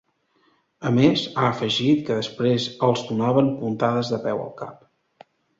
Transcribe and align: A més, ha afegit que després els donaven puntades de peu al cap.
A 0.89 0.91
més, 0.95 1.25
ha 1.33 1.43
afegit 1.49 2.01
que 2.09 2.17
després 2.21 2.67
els 2.89 3.05
donaven 3.11 3.55
puntades 3.63 4.11
de 4.15 4.23
peu 4.29 4.43
al 4.49 4.53
cap. 4.65 5.33